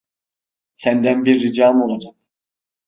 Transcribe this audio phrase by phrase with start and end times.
[0.71, 2.15] Senden bir ricam olacak.